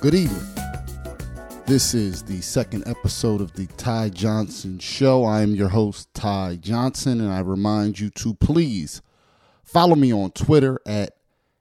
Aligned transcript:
Good 0.00 0.14
evening. 0.14 0.46
This 1.66 1.92
is 1.92 2.22
the 2.22 2.40
second 2.40 2.84
episode 2.88 3.42
of 3.42 3.52
the 3.52 3.66
Ty 3.66 4.08
Johnson 4.08 4.78
Show. 4.78 5.24
I 5.24 5.42
am 5.42 5.54
your 5.54 5.68
host, 5.68 6.08
Ty 6.14 6.56
Johnson, 6.56 7.20
and 7.20 7.30
I 7.30 7.40
remind 7.40 8.00
you 8.00 8.08
to 8.08 8.32
please 8.32 9.02
follow 9.62 9.94
me 9.94 10.10
on 10.10 10.30
Twitter 10.30 10.80
at 10.86 11.16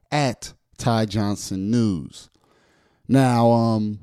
at 0.10 0.54
Ty 0.78 1.08
Johnson 1.08 1.70
News. 1.70 2.30
Now, 3.10 3.52
um, 3.52 4.00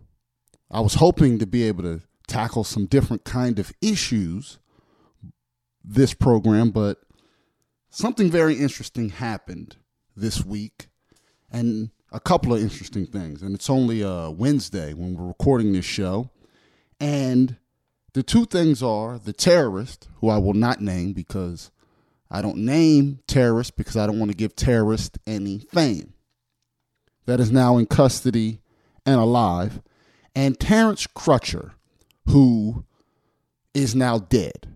I 0.70 0.80
was 0.80 0.96
hoping 0.96 1.38
to 1.38 1.46
be 1.46 1.62
able 1.62 1.84
to 1.84 2.02
tackle 2.28 2.64
some 2.64 2.84
different 2.84 3.24
kind 3.24 3.58
of 3.58 3.72
issues 3.80 4.58
this 5.82 6.12
program, 6.12 6.72
but 6.72 6.98
something 7.88 8.30
very 8.30 8.56
interesting 8.56 9.08
happened 9.08 9.76
this 10.14 10.44
week, 10.44 10.88
and 11.50 11.88
a 12.16 12.20
couple 12.20 12.54
of 12.54 12.62
interesting 12.62 13.04
things. 13.04 13.42
And 13.42 13.54
it's 13.54 13.68
only 13.68 14.02
uh, 14.02 14.30
Wednesday 14.30 14.94
when 14.94 15.14
we're 15.14 15.28
recording 15.28 15.74
this 15.74 15.84
show, 15.84 16.30
and 16.98 17.56
the 18.14 18.22
two 18.22 18.46
things 18.46 18.82
are 18.82 19.18
the 19.18 19.34
terrorist, 19.34 20.08
who 20.20 20.30
I 20.30 20.38
will 20.38 20.54
not 20.54 20.80
name 20.80 21.12
because 21.12 21.70
I 22.30 22.40
don't 22.40 22.56
name 22.56 23.20
terrorists 23.26 23.70
because 23.70 23.98
I 23.98 24.06
don't 24.06 24.18
want 24.18 24.30
to 24.30 24.36
give 24.36 24.56
terrorists 24.56 25.18
any 25.26 25.58
fame. 25.58 26.14
That 27.26 27.38
is 27.38 27.52
now 27.52 27.76
in 27.76 27.84
custody 27.84 28.60
and 29.04 29.20
alive, 29.20 29.82
and 30.34 30.58
Terrence 30.58 31.06
Crutcher, 31.06 31.72
who 32.26 32.86
is 33.74 33.94
now 33.94 34.18
dead. 34.18 34.75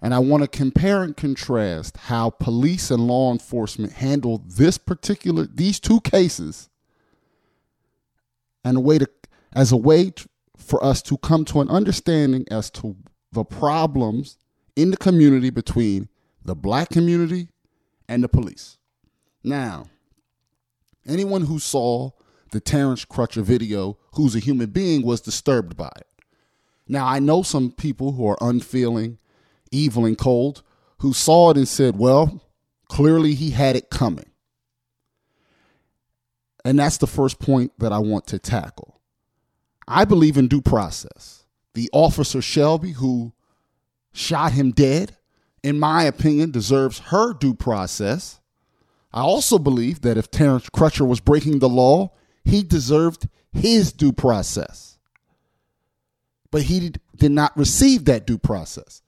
And 0.00 0.14
I 0.14 0.20
want 0.20 0.42
to 0.44 0.48
compare 0.48 1.02
and 1.02 1.16
contrast 1.16 1.96
how 1.96 2.30
police 2.30 2.90
and 2.90 3.06
law 3.06 3.32
enforcement 3.32 3.94
handled 3.94 4.52
this 4.52 4.78
particular 4.78 5.44
these 5.46 5.80
two 5.80 6.00
cases 6.02 6.68
and 8.64 8.76
a 8.76 8.80
way 8.80 8.98
to 8.98 9.08
as 9.52 9.72
a 9.72 9.76
way 9.76 10.10
to, 10.10 10.28
for 10.56 10.82
us 10.84 11.02
to 11.02 11.16
come 11.18 11.44
to 11.46 11.60
an 11.60 11.68
understanding 11.68 12.46
as 12.50 12.70
to 12.70 12.96
the 13.32 13.44
problems 13.44 14.36
in 14.76 14.90
the 14.90 14.96
community 14.96 15.50
between 15.50 16.08
the 16.44 16.54
black 16.54 16.90
community 16.90 17.48
and 18.08 18.22
the 18.22 18.28
police. 18.28 18.78
Now, 19.42 19.86
anyone 21.06 21.42
who 21.42 21.58
saw 21.58 22.10
the 22.52 22.60
Terrence 22.60 23.04
Crutcher 23.04 23.42
video, 23.42 23.98
who's 24.14 24.34
a 24.34 24.40
human 24.40 24.70
being, 24.70 25.04
was 25.04 25.20
disturbed 25.20 25.76
by 25.76 25.90
it. 25.96 26.06
Now, 26.86 27.06
I 27.06 27.18
know 27.18 27.42
some 27.42 27.70
people 27.70 28.12
who 28.12 28.26
are 28.26 28.38
unfeeling, 28.40 29.18
evil, 29.70 30.04
and 30.04 30.18
cold 30.18 30.62
who 30.98 31.12
saw 31.12 31.50
it 31.50 31.56
and 31.56 31.68
said, 31.68 31.96
well, 31.96 32.42
clearly 32.88 33.34
he 33.34 33.50
had 33.50 33.76
it 33.76 33.90
coming. 33.90 34.30
And 36.64 36.78
that's 36.78 36.98
the 36.98 37.06
first 37.06 37.38
point 37.38 37.72
that 37.78 37.92
I 37.92 37.98
want 37.98 38.26
to 38.28 38.38
tackle. 38.38 39.00
I 39.86 40.04
believe 40.04 40.36
in 40.36 40.48
due 40.48 40.60
process. 40.60 41.44
The 41.74 41.88
officer 41.92 42.42
Shelby, 42.42 42.92
who 42.92 43.32
shot 44.12 44.52
him 44.52 44.72
dead, 44.72 45.16
in 45.62 45.78
my 45.78 46.02
opinion, 46.02 46.50
deserves 46.50 46.98
her 46.98 47.32
due 47.32 47.54
process. 47.54 48.40
I 49.12 49.22
also 49.22 49.58
believe 49.58 50.02
that 50.02 50.18
if 50.18 50.30
Terrence 50.30 50.68
Crutcher 50.68 51.06
was 51.06 51.20
breaking 51.20 51.60
the 51.60 51.68
law, 51.68 52.12
he 52.44 52.62
deserved 52.62 53.28
his 53.52 53.92
due 53.92 54.12
process. 54.12 54.98
But 56.50 56.62
he 56.62 56.92
did 57.16 57.30
not 57.30 57.56
receive 57.56 58.04
that 58.06 58.26
due 58.26 58.38
process. 58.38 59.02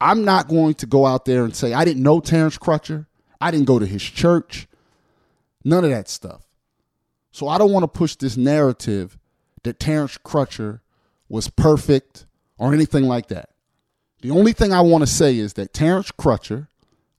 I'm 0.00 0.24
not 0.24 0.48
going 0.48 0.74
to 0.74 0.86
go 0.86 1.06
out 1.06 1.24
there 1.24 1.44
and 1.44 1.54
say, 1.54 1.72
I 1.72 1.84
didn't 1.84 2.02
know 2.02 2.20
Terrence 2.20 2.56
Crutcher. 2.56 3.06
I 3.40 3.50
didn't 3.50 3.66
go 3.66 3.78
to 3.78 3.86
his 3.86 4.02
church. 4.02 4.66
None 5.64 5.84
of 5.84 5.90
that 5.90 6.08
stuff. 6.08 6.42
So 7.32 7.48
I 7.48 7.58
don't 7.58 7.72
want 7.72 7.84
to 7.84 7.88
push 7.88 8.16
this 8.16 8.36
narrative 8.36 9.18
that 9.62 9.78
Terrence 9.78 10.18
Crutcher 10.18 10.80
was 11.28 11.48
perfect 11.48 12.26
or 12.58 12.72
anything 12.72 13.04
like 13.04 13.28
that. 13.28 13.50
The 14.22 14.30
only 14.30 14.52
thing 14.52 14.72
I 14.72 14.80
want 14.80 15.02
to 15.02 15.06
say 15.06 15.38
is 15.38 15.54
that 15.54 15.72
Terrence 15.72 16.10
Crutcher 16.10 16.68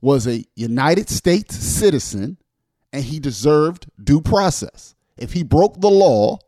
was 0.02 0.28
a 0.28 0.44
United 0.56 1.10
States 1.10 1.56
citizen 1.56 2.38
and 2.92 3.04
he 3.04 3.20
deserved 3.20 3.88
due 4.04 4.22
process. 4.22 4.96
If 5.18 5.34
he 5.34 5.44
broke 5.44 5.80
the 5.80 5.90
law, 5.90 6.40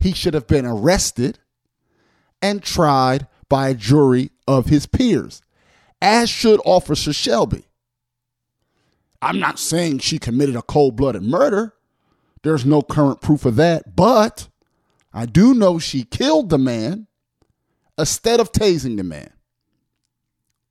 he 0.00 0.12
should 0.12 0.34
have 0.34 0.46
been 0.46 0.66
arrested 0.66 1.38
and 2.40 2.62
tried 2.62 3.26
by 3.48 3.70
a 3.70 3.74
jury 3.74 4.30
of 4.46 4.66
his 4.66 4.86
peers, 4.86 5.42
as 6.00 6.30
should 6.30 6.60
Officer 6.64 7.12
Shelby. 7.12 7.64
I'm 9.20 9.40
not 9.40 9.58
saying 9.58 9.98
she 9.98 10.18
committed 10.18 10.56
a 10.56 10.62
cold 10.62 10.96
blooded 10.96 11.22
murder. 11.22 11.74
There's 12.42 12.64
no 12.64 12.82
current 12.82 13.20
proof 13.20 13.44
of 13.44 13.56
that, 13.56 13.96
but 13.96 14.48
I 15.12 15.26
do 15.26 15.54
know 15.54 15.78
she 15.78 16.04
killed 16.04 16.50
the 16.50 16.58
man 16.58 17.08
instead 17.98 18.38
of 18.38 18.52
tasing 18.52 18.96
the 18.96 19.02
man. 19.02 19.32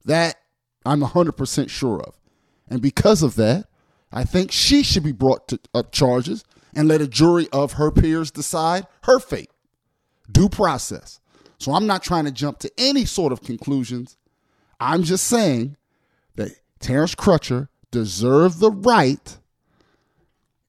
That 0.06 0.38
I'm 0.86 1.02
100% 1.02 1.70
sure 1.70 2.02
of. 2.02 2.18
And 2.70 2.82
because 2.82 3.22
of 3.22 3.36
that, 3.36 3.68
I 4.12 4.24
think 4.24 4.52
she 4.52 4.84
should 4.84 5.04
be 5.04 5.12
brought 5.12 5.50
to 5.50 5.60
up 5.74 5.92
charges 5.92 6.46
and 6.74 6.88
let 6.88 7.02
a 7.02 7.08
jury 7.08 7.48
of 7.52 7.74
her 7.74 7.92
peers 7.92 8.32
decide 8.32 8.88
her 9.04 9.20
fate. 9.20 9.50
Due 10.32 10.48
process. 10.48 11.20
So 11.60 11.74
I'm 11.74 11.88
not 11.88 12.04
trying 12.04 12.26
to 12.26 12.32
jump 12.32 12.60
to 12.60 12.72
any 12.78 13.04
sort 13.04 13.34
of 13.34 13.42
conclusions. 13.42 14.16
I'm 14.80 15.04
just 15.04 15.26
saying 15.26 15.78
that 16.36 16.52
Terrence 16.80 17.16
Crutcher 17.16 17.70
deserved 17.92 18.60
the 18.60 18.72
right 18.72 19.38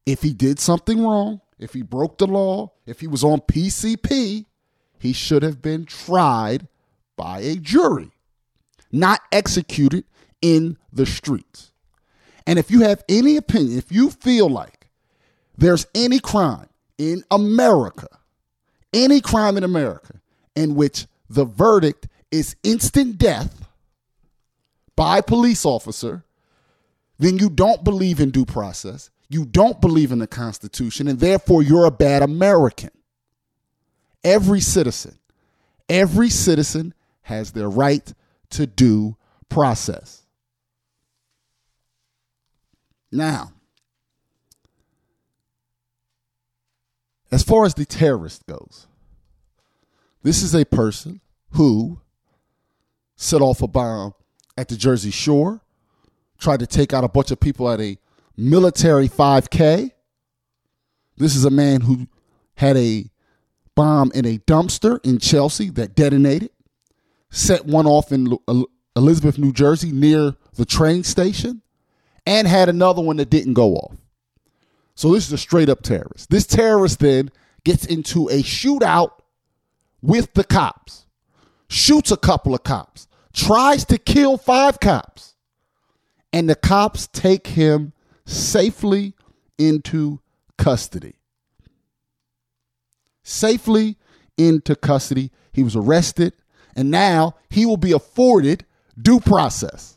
if 0.06 0.22
he 0.22 0.32
did 0.32 0.58
something 0.58 1.04
wrong, 1.04 1.40
if 1.58 1.74
he 1.74 1.82
broke 1.82 2.18
the 2.18 2.26
law, 2.26 2.72
if 2.86 3.00
he 3.00 3.06
was 3.06 3.22
on 3.22 3.40
PCP, 3.40 4.46
he 4.98 5.12
should 5.12 5.42
have 5.42 5.60
been 5.60 5.84
tried 5.84 6.66
by 7.16 7.40
a 7.40 7.56
jury, 7.56 8.10
not 8.90 9.20
executed 9.30 10.04
in 10.40 10.78
the 10.92 11.04
streets. 11.04 11.72
And 12.46 12.58
if 12.58 12.70
you 12.70 12.80
have 12.80 13.04
any 13.08 13.36
opinion, 13.36 13.76
if 13.76 13.92
you 13.92 14.10
feel 14.10 14.48
like 14.48 14.88
there's 15.58 15.86
any 15.94 16.20
crime 16.20 16.68
in 16.96 17.22
America, 17.30 18.08
any 18.94 19.20
crime 19.20 19.58
in 19.58 19.64
America 19.64 20.20
in 20.56 20.74
which 20.74 21.06
the 21.28 21.44
verdict 21.44 22.08
is 22.30 22.56
instant 22.62 23.18
death 23.18 23.57
by 24.98 25.20
police 25.20 25.64
officer, 25.64 26.24
then 27.18 27.38
you 27.38 27.48
don't 27.48 27.84
believe 27.84 28.20
in 28.20 28.30
due 28.30 28.44
process 28.44 29.10
you 29.28 29.44
don't 29.44 29.80
believe 29.80 30.10
in 30.10 30.18
the 30.18 30.26
Constitution, 30.26 31.06
and 31.06 31.20
therefore 31.20 31.62
you're 31.62 31.84
a 31.84 31.90
bad 31.90 32.22
American. 32.22 32.90
Every 34.24 34.60
citizen, 34.60 35.18
every 35.88 36.30
citizen 36.30 36.94
has 37.22 37.52
their 37.52 37.68
right 37.68 38.12
to 38.50 38.66
due 38.66 39.16
process. 39.48 40.22
Now, 43.12 43.52
as 47.30 47.42
far 47.42 47.66
as 47.66 47.74
the 47.74 47.84
terrorist 47.84 48.46
goes, 48.46 48.86
this 50.22 50.42
is 50.42 50.54
a 50.54 50.64
person 50.64 51.20
who 51.50 52.00
set 53.16 53.42
off 53.42 53.60
a 53.60 53.68
bomb 53.68 54.14
at 54.58 54.66
the 54.66 54.76
Jersey 54.76 55.12
Shore, 55.12 55.60
tried 56.38 56.58
to 56.60 56.66
take 56.66 56.92
out 56.92 57.04
a 57.04 57.08
bunch 57.08 57.30
of 57.30 57.38
people 57.38 57.70
at 57.70 57.80
a 57.80 57.96
military 58.36 59.08
5K. 59.08 59.92
This 61.16 61.36
is 61.36 61.44
a 61.44 61.50
man 61.50 61.82
who 61.82 62.08
had 62.56 62.76
a 62.76 63.08
bomb 63.76 64.10
in 64.16 64.26
a 64.26 64.38
dumpster 64.38 64.98
in 65.06 65.20
Chelsea 65.20 65.70
that 65.70 65.94
detonated, 65.94 66.50
set 67.30 67.66
one 67.66 67.86
off 67.86 68.10
in 68.10 68.36
uh, 68.48 68.62
Elizabeth, 68.96 69.38
New 69.38 69.52
Jersey, 69.52 69.92
near 69.92 70.34
the 70.54 70.64
train 70.64 71.04
station, 71.04 71.62
and 72.26 72.48
had 72.48 72.68
another 72.68 73.00
one 73.00 73.18
that 73.18 73.30
didn't 73.30 73.54
go 73.54 73.76
off. 73.76 73.96
So 74.96 75.12
this 75.12 75.28
is 75.28 75.32
a 75.32 75.38
straight 75.38 75.68
up 75.68 75.82
terrorist. 75.82 76.30
This 76.30 76.48
terrorist 76.48 76.98
then 76.98 77.30
gets 77.64 77.86
into 77.86 78.26
a 78.28 78.42
shootout 78.42 79.12
with 80.02 80.34
the 80.34 80.42
cops, 80.42 81.06
shoots 81.68 82.10
a 82.10 82.16
couple 82.16 82.56
of 82.56 82.64
cops, 82.64 83.07
tries 83.38 83.84
to 83.84 83.98
kill 83.98 84.36
five 84.36 84.80
cops, 84.80 85.36
and 86.32 86.50
the 86.50 86.56
cops 86.56 87.06
take 87.06 87.46
him 87.46 87.92
safely 88.26 89.14
into 89.56 90.20
custody. 90.56 91.14
Safely 93.22 93.96
into 94.36 94.74
custody. 94.74 95.30
He 95.52 95.62
was 95.62 95.76
arrested, 95.76 96.32
and 96.74 96.90
now 96.90 97.36
he 97.48 97.64
will 97.64 97.76
be 97.76 97.92
afforded 97.92 98.64
due 99.00 99.20
process. 99.20 99.96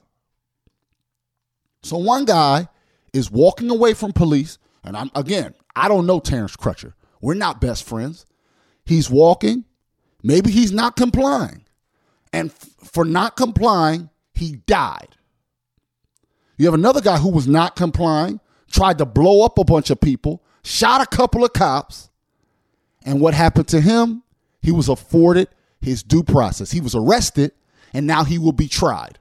So 1.81 1.97
one 1.97 2.25
guy 2.25 2.67
is 3.11 3.31
walking 3.31 3.71
away 3.71 3.95
from 3.95 4.13
police, 4.13 4.59
and 4.83 4.95
I'm 4.95 5.09
again, 5.15 5.55
I 5.75 5.87
don't 5.87 6.05
know 6.05 6.19
Terrence 6.19 6.55
Crutcher. 6.55 6.93
We're 7.21 7.33
not 7.33 7.59
best 7.59 7.83
friends. 7.85 8.25
He's 8.85 9.09
walking. 9.09 9.65
Maybe 10.21 10.51
he's 10.51 10.71
not 10.71 10.95
complying. 10.95 11.65
And 12.33 12.49
f- 12.51 12.89
for 12.91 13.05
not 13.05 13.35
complying, 13.35 14.09
he 14.33 14.57
died. 14.67 15.17
You 16.57 16.65
have 16.65 16.73
another 16.75 17.01
guy 17.01 17.17
who 17.17 17.29
was 17.29 17.47
not 17.47 17.75
complying, 17.75 18.39
tried 18.71 18.99
to 18.99 19.05
blow 19.05 19.43
up 19.45 19.57
a 19.57 19.63
bunch 19.63 19.89
of 19.89 19.99
people, 19.99 20.43
shot 20.63 21.01
a 21.01 21.05
couple 21.05 21.43
of 21.43 21.53
cops, 21.53 22.09
And 23.03 23.19
what 23.19 23.33
happened 23.33 23.67
to 23.69 23.81
him? 23.81 24.23
He 24.61 24.71
was 24.71 24.89
afforded 24.89 25.47
his 25.81 26.03
due 26.03 26.23
process. 26.23 26.71
He 26.71 26.81
was 26.81 26.95
arrested 26.95 27.51
and 27.93 28.07
now 28.07 28.23
he 28.23 28.37
will 28.37 28.51
be 28.53 28.67
tried. 28.67 29.19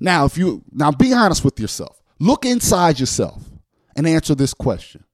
Now, 0.00 0.24
if 0.24 0.36
you 0.38 0.62
now 0.72 0.90
be 0.92 1.12
honest 1.12 1.44
with 1.44 1.60
yourself. 1.60 2.02
Look 2.18 2.44
inside 2.44 2.98
yourself 3.00 3.42
and 3.96 4.06
answer 4.06 4.34
this 4.34 4.54
question. 4.54 5.04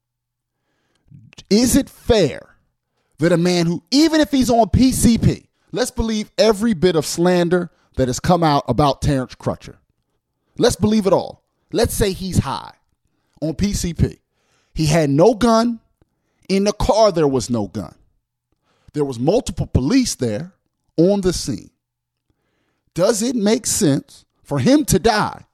Is 1.50 1.76
it 1.76 1.90
fair 1.90 2.53
that 3.18 3.32
a 3.32 3.36
man 3.36 3.66
who 3.66 3.82
even 3.90 4.20
if 4.20 4.30
he's 4.30 4.50
on 4.50 4.66
PCP, 4.68 5.46
let's 5.72 5.90
believe 5.90 6.30
every 6.38 6.74
bit 6.74 6.96
of 6.96 7.06
slander 7.06 7.70
that 7.96 8.08
has 8.08 8.20
come 8.20 8.42
out 8.42 8.64
about 8.68 9.02
Terrence 9.02 9.34
Crutcher. 9.34 9.76
Let's 10.58 10.76
believe 10.76 11.06
it 11.06 11.12
all. 11.12 11.42
Let's 11.72 11.94
say 11.94 12.12
he's 12.12 12.38
high 12.38 12.72
on 13.40 13.54
PCP. 13.54 14.18
He 14.74 14.86
had 14.86 15.10
no 15.10 15.34
gun. 15.34 15.80
In 16.48 16.64
the 16.64 16.72
car, 16.72 17.10
there 17.10 17.28
was 17.28 17.48
no 17.48 17.68
gun. 17.68 17.94
There 18.92 19.04
was 19.04 19.18
multiple 19.18 19.66
police 19.66 20.14
there 20.14 20.52
on 20.96 21.22
the 21.22 21.32
scene. 21.32 21.70
Does 22.94 23.22
it 23.22 23.34
make 23.34 23.66
sense 23.66 24.24
for 24.42 24.58
him 24.58 24.84
to 24.86 24.98
die, 24.98 25.46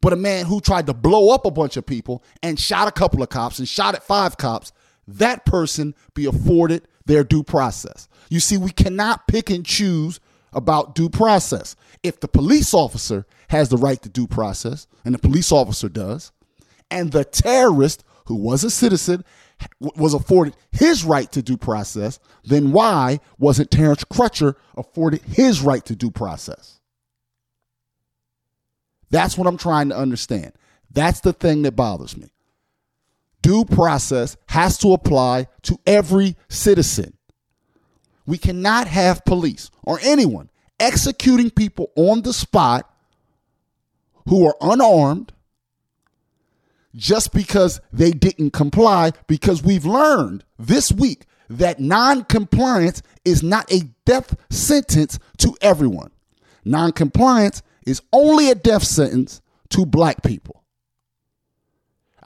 but 0.00 0.12
a 0.12 0.16
man 0.16 0.46
who 0.46 0.60
tried 0.60 0.86
to 0.86 0.94
blow 0.94 1.34
up 1.34 1.44
a 1.44 1.50
bunch 1.50 1.76
of 1.76 1.84
people 1.84 2.22
and 2.42 2.58
shot 2.58 2.88
a 2.88 2.92
couple 2.92 3.22
of 3.22 3.28
cops 3.28 3.58
and 3.58 3.68
shot 3.68 3.94
at 3.94 4.02
five 4.02 4.38
cops, 4.38 4.72
that 5.08 5.44
person 5.44 5.94
be 6.14 6.26
afforded 6.26 6.88
their 7.06 7.24
due 7.24 7.42
process? 7.42 8.08
You 8.28 8.40
see, 8.40 8.56
we 8.56 8.70
cannot 8.70 9.26
pick 9.26 9.50
and 9.50 9.64
choose 9.64 10.20
about 10.52 10.94
due 10.94 11.08
process. 11.08 11.76
If 12.02 12.20
the 12.20 12.28
police 12.28 12.74
officer 12.74 13.26
has 13.48 13.68
the 13.68 13.76
right 13.76 14.00
to 14.02 14.08
due 14.08 14.26
process, 14.26 14.86
and 15.04 15.14
the 15.14 15.18
police 15.18 15.52
officer 15.52 15.88
does, 15.88 16.32
and 16.90 17.12
the 17.12 17.24
terrorist 17.24 18.04
who 18.26 18.34
was 18.34 18.64
a 18.64 18.70
citizen 18.70 19.24
was 19.80 20.14
afforded 20.14 20.56
his 20.70 21.04
right 21.04 21.30
to 21.32 21.42
due 21.42 21.56
process, 21.56 22.18
then 22.44 22.72
why 22.72 23.20
wasn't 23.38 23.70
Terrence 23.70 24.04
Crutcher 24.04 24.54
afforded 24.76 25.22
his 25.22 25.62
right 25.62 25.84
to 25.86 25.96
due 25.96 26.10
process? 26.10 26.80
That's 29.10 29.38
what 29.38 29.46
I'm 29.46 29.56
trying 29.56 29.88
to 29.90 29.96
understand. 29.96 30.52
That's 30.90 31.20
the 31.20 31.32
thing 31.32 31.62
that 31.62 31.72
bothers 31.72 32.16
me. 32.16 32.32
Due 33.46 33.64
process 33.64 34.36
has 34.48 34.76
to 34.78 34.92
apply 34.92 35.46
to 35.62 35.78
every 35.86 36.34
citizen. 36.48 37.16
We 38.26 38.38
cannot 38.38 38.88
have 38.88 39.24
police 39.24 39.70
or 39.84 40.00
anyone 40.02 40.50
executing 40.80 41.50
people 41.50 41.92
on 41.94 42.22
the 42.22 42.32
spot 42.32 42.92
who 44.28 44.44
are 44.48 44.56
unarmed 44.60 45.32
just 46.96 47.32
because 47.32 47.80
they 47.92 48.10
didn't 48.10 48.50
comply, 48.50 49.12
because 49.28 49.62
we've 49.62 49.86
learned 49.86 50.42
this 50.58 50.90
week 50.90 51.24
that 51.48 51.78
non 51.78 52.24
compliance 52.24 53.00
is 53.24 53.44
not 53.44 53.72
a 53.72 53.82
death 54.04 54.34
sentence 54.50 55.20
to 55.38 55.56
everyone. 55.60 56.10
Non 56.64 56.90
compliance 56.90 57.62
is 57.86 58.02
only 58.12 58.50
a 58.50 58.56
death 58.56 58.82
sentence 58.82 59.40
to 59.68 59.86
black 59.86 60.24
people. 60.24 60.55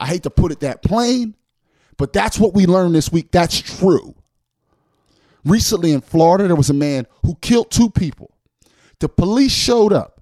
I 0.01 0.07
hate 0.07 0.23
to 0.23 0.31
put 0.31 0.51
it 0.51 0.61
that 0.61 0.81
plain, 0.81 1.35
but 1.95 2.11
that's 2.11 2.39
what 2.39 2.55
we 2.55 2.65
learned 2.65 2.95
this 2.95 3.11
week. 3.11 3.31
That's 3.31 3.61
true. 3.61 4.15
Recently 5.45 5.91
in 5.93 6.01
Florida, 6.01 6.47
there 6.47 6.55
was 6.55 6.71
a 6.71 6.73
man 6.73 7.05
who 7.23 7.35
killed 7.35 7.69
two 7.69 7.91
people. 7.91 8.35
The 8.99 9.07
police 9.07 9.51
showed 9.51 9.93
up. 9.93 10.19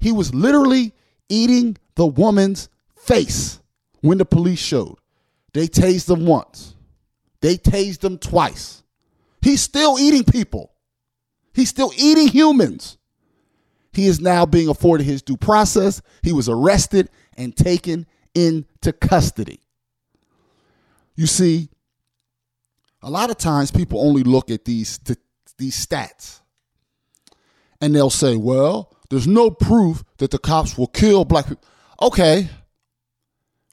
He 0.00 0.12
was 0.12 0.34
literally 0.34 0.94
eating 1.28 1.76
the 1.94 2.06
woman's 2.06 2.70
face 2.96 3.60
when 4.00 4.16
the 4.16 4.24
police 4.24 4.58
showed. 4.58 4.96
They 5.52 5.68
tased 5.68 6.10
him 6.10 6.24
once, 6.24 6.74
they 7.42 7.58
tased 7.58 8.02
him 8.02 8.16
twice. 8.16 8.82
He's 9.42 9.60
still 9.60 9.98
eating 9.98 10.24
people, 10.24 10.72
he's 11.52 11.68
still 11.68 11.92
eating 11.98 12.28
humans. 12.28 12.96
He 13.92 14.06
is 14.06 14.20
now 14.20 14.44
being 14.44 14.68
afforded 14.68 15.04
his 15.04 15.22
due 15.22 15.38
process. 15.38 16.02
He 16.22 16.30
was 16.30 16.50
arrested 16.50 17.08
and 17.38 17.56
taken 17.56 18.06
into 18.34 18.66
custody. 18.92 19.60
You 21.14 21.26
see, 21.26 21.70
a 23.02 23.10
lot 23.10 23.30
of 23.30 23.38
times 23.38 23.70
people 23.70 24.00
only 24.00 24.22
look 24.22 24.50
at 24.50 24.64
these 24.64 24.98
these 25.58 25.86
stats 25.86 26.40
and 27.80 27.94
they'll 27.94 28.10
say, 28.10 28.36
"Well, 28.36 28.94
there's 29.10 29.26
no 29.26 29.50
proof 29.50 30.04
that 30.18 30.30
the 30.30 30.38
cops 30.38 30.76
will 30.76 30.88
kill 30.88 31.24
black 31.24 31.48
people." 31.48 31.64
Okay, 32.00 32.48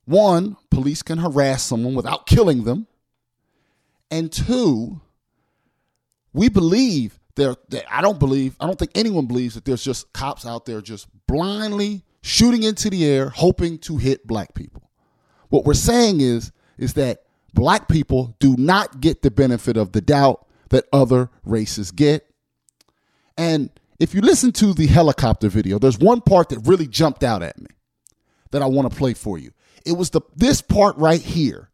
one, 0.05 0.57
police 0.69 1.01
can 1.01 1.17
harass 1.17 1.63
someone 1.63 1.95
without 1.95 2.25
killing 2.25 2.63
them. 2.63 2.87
And 4.11 4.31
two, 4.31 5.01
we 6.33 6.49
believe 6.49 7.19
there 7.35 7.55
I 7.89 8.01
don't 8.01 8.19
believe, 8.19 8.55
I 8.59 8.67
don't 8.67 8.77
think 8.77 8.91
anyone 8.95 9.25
believes 9.25 9.55
that 9.55 9.65
there's 9.65 9.83
just 9.83 10.11
cops 10.13 10.45
out 10.45 10.65
there 10.65 10.81
just 10.81 11.07
blindly 11.27 12.03
shooting 12.21 12.63
into 12.63 12.89
the 12.89 13.05
air 13.05 13.29
hoping 13.29 13.77
to 13.79 13.97
hit 13.97 14.27
black 14.27 14.53
people. 14.53 14.82
What 15.53 15.65
we're 15.65 15.75
saying 15.75 16.19
is 16.19 16.51
is 16.79 16.95
that 16.95 17.25
black 17.53 17.87
people 17.87 18.35
do 18.39 18.55
not 18.57 18.99
get 19.01 19.21
the 19.21 19.29
benefit 19.29 19.77
of 19.77 19.91
the 19.91 20.01
doubt 20.01 20.47
that 20.69 20.85
other 20.91 21.29
races 21.45 21.91
get. 21.91 22.27
And 23.37 23.69
if 23.99 24.15
you 24.15 24.21
listen 24.21 24.51
to 24.53 24.73
the 24.73 24.87
helicopter 24.87 25.49
video, 25.49 25.77
there's 25.77 25.99
one 25.99 26.21
part 26.21 26.49
that 26.49 26.67
really 26.67 26.87
jumped 26.87 27.23
out 27.23 27.43
at 27.43 27.59
me 27.59 27.67
that 28.49 28.63
I 28.63 28.65
want 28.65 28.91
to 28.91 28.97
play 28.97 29.13
for 29.13 29.37
you. 29.37 29.51
It 29.85 29.91
was 29.91 30.09
the 30.09 30.21
this 30.35 30.59
part 30.59 30.97
right 30.97 31.21
here. 31.21 31.69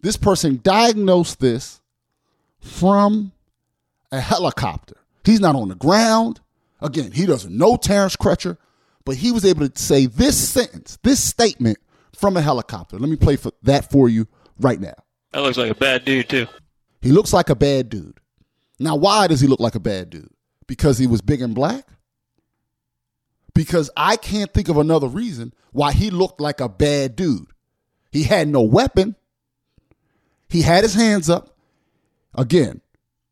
This 0.00 0.16
person 0.16 0.60
diagnosed 0.62 1.40
this 1.40 1.82
from 2.58 3.32
a 4.12 4.20
helicopter. 4.20 4.96
He's 5.26 5.40
not 5.40 5.56
on 5.56 5.68
the 5.68 5.74
ground. 5.74 6.40
Again, 6.80 7.12
he 7.12 7.26
doesn't 7.26 7.54
know 7.54 7.76
Terrence 7.76 8.16
Crutcher, 8.16 8.56
but 9.04 9.16
he 9.16 9.30
was 9.30 9.44
able 9.44 9.68
to 9.68 9.78
say 9.78 10.06
this 10.06 10.48
sentence, 10.48 10.98
this 11.02 11.22
statement 11.22 11.76
from 12.16 12.36
a 12.36 12.42
helicopter. 12.42 12.98
Let 12.98 13.08
me 13.08 13.16
play 13.16 13.36
for 13.36 13.52
that 13.62 13.90
for 13.90 14.08
you 14.08 14.26
right 14.58 14.80
now. 14.80 14.94
That 15.32 15.40
looks 15.40 15.58
like 15.58 15.70
a 15.70 15.74
bad 15.74 16.04
dude 16.04 16.28
too. 16.28 16.46
He 17.00 17.12
looks 17.12 17.32
like 17.32 17.50
a 17.50 17.54
bad 17.54 17.90
dude. 17.90 18.18
Now, 18.78 18.96
why 18.96 19.26
does 19.26 19.40
he 19.40 19.46
look 19.46 19.60
like 19.60 19.74
a 19.74 19.80
bad 19.80 20.10
dude? 20.10 20.30
Because 20.66 20.98
he 20.98 21.06
was 21.06 21.20
big 21.20 21.42
and 21.42 21.54
black? 21.54 21.86
because 23.54 23.88
I 23.96 24.16
can't 24.16 24.52
think 24.52 24.68
of 24.68 24.76
another 24.76 25.06
reason 25.06 25.54
why 25.72 25.92
he 25.92 26.10
looked 26.10 26.40
like 26.40 26.60
a 26.60 26.68
bad 26.68 27.16
dude. 27.16 27.46
He 28.10 28.24
had 28.24 28.48
no 28.48 28.62
weapon. 28.62 29.16
He 30.48 30.62
had 30.62 30.84
his 30.84 30.94
hands 30.94 31.30
up. 31.30 31.56
Again, 32.34 32.80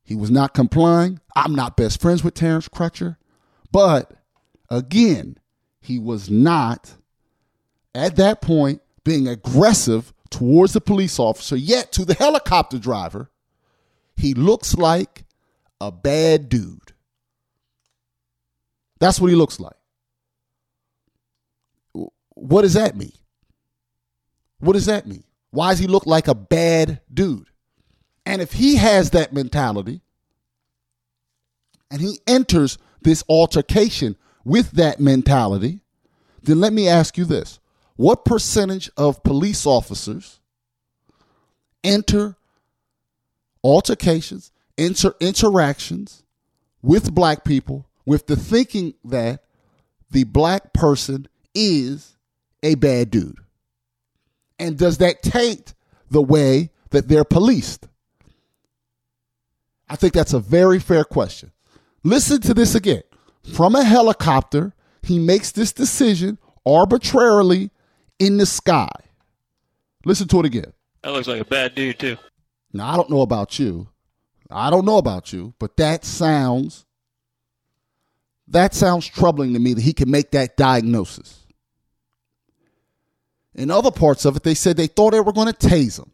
he 0.05 0.15
was 0.15 0.31
not 0.31 0.55
complying. 0.55 1.21
I'm 1.37 1.55
not 1.55 1.77
best 1.77 2.01
friends 2.01 2.25
with 2.25 2.35
Terrence 2.35 2.69
Crutcher. 2.69 3.17
But 3.71 4.13
again, 4.71 5.39
he 5.81 5.99
was 5.99 6.31
not 6.31 6.95
at 7.95 8.17
that 8.17 8.41
point 8.41 8.81
being 9.05 9.29
aggressive 9.29 10.13
towards 10.31 10.73
the 10.73 10.81
police 10.81 11.19
officer, 11.19 11.57
yet 11.57 11.93
to 11.93 12.05
the 12.05 12.15
helicopter 12.15 12.79
driver, 12.79 13.31
he 14.17 14.35
looks 14.35 14.75
like 14.75 15.25
a 15.81 15.91
bad 15.91 16.49
dude. 16.49 16.93
That's 19.01 19.21
what 19.21 19.31
he 19.31 19.37
looks 19.37 19.59
like. 19.59 19.75
What 22.35 22.63
does 22.63 22.75
that 22.75 22.97
mean? 22.97 23.13
What 24.61 24.75
does 24.75 24.87
that 24.87 25.07
mean? 25.07 25.25
Why 25.51 25.71
does 25.71 25.81
he 25.81 25.87
look 25.87 26.07
like 26.07 26.29
a 26.29 26.35
bad 26.35 27.01
dude? 27.13 27.49
And 28.25 28.41
if 28.41 28.53
he 28.53 28.77
has 28.77 29.11
that 29.11 29.33
mentality 29.33 30.03
and 31.91 32.01
he 32.01 32.21
enters 32.27 32.79
this 33.03 33.25
altercation 33.29 34.17
with 34.45 34.71
that 34.73 35.01
mentality, 35.01 35.81
then 36.43 36.61
let 36.61 36.73
me 36.73 36.89
ask 36.89 37.19
you 37.19 37.25
this. 37.25 37.59
What 37.97 38.25
percentage 38.25 38.91
of 38.97 39.23
police 39.23 39.67
officers 39.67 40.41
enter 41.85 42.37
altercations, 43.63 44.51
inter- 44.77 45.15
interactions 45.21 46.23
with 46.83 47.15
black 47.15 47.45
people 47.45 47.87
with 48.05 48.27
the 48.27 48.37
thinking 48.37 48.95
that 49.05 49.45
the 50.11 50.25
black 50.25 50.73
person 50.73 51.29
is 51.55 52.17
a 52.63 52.75
bad 52.77 53.11
dude? 53.11 53.39
And 54.59 54.79
does 54.79 54.99
that 54.99 55.23
taint 55.23 55.75
the 56.11 56.23
way 56.23 56.71
that 56.91 57.09
they're 57.09 57.25
policed? 57.25 57.89
I 59.89 59.97
think 59.97 60.15
that's 60.15 60.33
a 60.33 60.41
very 60.41 60.79
fair 60.79 61.05
question. 61.05 61.53
Listen 62.03 62.41
to 62.43 62.55
this 62.55 62.75
again. 62.75 63.03
From 63.55 63.75
a 63.75 63.85
helicopter, 63.85 64.73
he 65.03 65.19
makes 65.19 65.53
this 65.53 65.73
decision 65.73 66.39
arbitrarily 66.65 67.71
in 68.23 68.37
the 68.37 68.47
sky. 68.47 68.91
Listen 70.05 70.29
to 70.29 70.41
it 70.41 70.47
again. 70.47 70.73
That 71.03 71.13
looks 71.13 71.29
like 71.29 71.41
a 71.41 71.45
bad 71.45 71.75
dude, 71.75 71.99
too. 71.99 72.17
Now, 72.73 72.93
I 72.93 72.97
don't 72.97 73.11
know 73.11 73.23
about 73.23 73.59
you. 73.59 73.89
I 74.51 74.71
don't 74.71 74.85
know 74.85 74.99
about 74.99 75.33
you, 75.33 75.55
but 75.59 75.77
that 75.79 76.05
sounds 76.05 76.85
that 78.49 78.75
sounds 78.75 79.07
troubling 79.07 79.55
to 79.55 79.59
me 79.59 79.73
that 79.73 79.81
he 79.81 79.93
can 79.93 80.11
make 80.11 80.31
that 80.33 80.57
diagnosis. 80.57 81.47
In 83.55 83.71
other 83.71 83.91
parts 83.91 84.25
of 84.25 84.37
it, 84.37 84.43
they 84.43 84.55
said 84.55 84.77
they 84.77 84.89
thought 84.89 85.13
they 85.13 85.21
were 85.21 85.33
going 85.33 85.53
to 85.53 85.69
tase 85.69 85.99
him. 85.99 86.11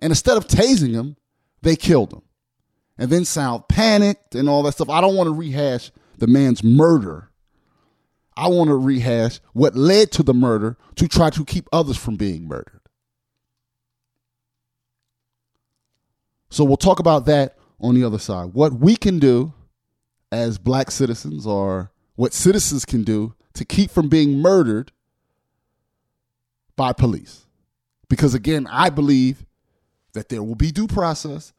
And 0.00 0.10
instead 0.10 0.36
of 0.36 0.48
tasing 0.48 0.92
him, 0.92 1.16
they 1.60 1.76
killed 1.76 2.12
him. 2.12 2.22
And 2.98 3.10
then 3.10 3.24
Sal 3.24 3.60
panicked 3.60 4.34
and 4.34 4.48
all 4.48 4.62
that 4.64 4.72
stuff. 4.72 4.90
I 4.90 5.00
don't 5.00 5.16
want 5.16 5.28
to 5.28 5.34
rehash 5.34 5.92
the 6.18 6.26
man's 6.26 6.64
murder. 6.64 7.30
I 8.36 8.48
want 8.48 8.68
to 8.68 8.76
rehash 8.76 9.40
what 9.52 9.76
led 9.76 10.10
to 10.12 10.22
the 10.22 10.34
murder 10.34 10.76
to 10.96 11.08
try 11.08 11.30
to 11.30 11.44
keep 11.44 11.68
others 11.72 11.96
from 11.96 12.16
being 12.16 12.48
murdered. 12.48 12.80
So 16.50 16.64
we'll 16.64 16.76
talk 16.76 16.98
about 16.98 17.26
that 17.26 17.56
on 17.80 17.94
the 17.94 18.04
other 18.04 18.18
side. 18.18 18.52
What 18.52 18.74
we 18.74 18.96
can 18.96 19.18
do 19.18 19.52
as 20.30 20.58
black 20.58 20.90
citizens 20.90 21.46
or 21.46 21.90
what 22.14 22.32
citizens 22.32 22.84
can 22.84 23.04
do 23.04 23.34
to 23.54 23.64
keep 23.64 23.90
from 23.90 24.08
being 24.08 24.38
murdered 24.38 24.92
by 26.76 26.92
police. 26.92 27.46
Because 28.08 28.34
again, 28.34 28.66
I 28.70 28.90
believe 28.90 29.44
that 30.12 30.28
there 30.28 30.42
will 30.42 30.54
be 30.54 30.70
due 30.70 30.86
process, 30.86 31.52